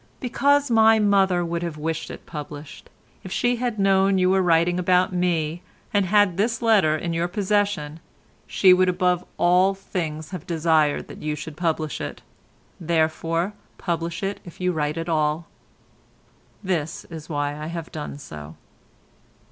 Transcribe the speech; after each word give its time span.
"Because 0.19 0.71
my 0.71 0.97
mother 0.97 1.45
would 1.45 1.61
have 1.61 1.77
wished 1.77 2.09
it 2.09 2.25
published; 2.25 2.89
if 3.23 3.31
she 3.31 3.57
had 3.57 3.77
known 3.77 4.17
you 4.17 4.31
were 4.31 4.41
writing 4.41 4.79
about 4.79 5.13
me 5.13 5.61
and 5.93 6.07
had 6.07 6.37
this 6.37 6.59
letter 6.63 6.97
in 6.97 7.13
your 7.13 7.27
possession, 7.27 7.99
she 8.47 8.73
would 8.73 8.89
above 8.89 9.23
all 9.37 9.75
things 9.75 10.31
have 10.31 10.47
desired 10.47 11.07
that 11.07 11.21
you 11.21 11.35
should 11.35 11.55
publish 11.55 12.01
it. 12.01 12.23
Therefore 12.79 13.53
publish 13.77 14.23
it 14.23 14.39
if 14.43 14.59
you 14.59 14.71
write 14.71 14.97
at 14.97 15.07
all." 15.07 15.45
This 16.63 17.05
is 17.11 17.29
why 17.29 17.55
I 17.55 17.67
have 17.67 17.91
done 17.91 18.17
so. 18.17 18.55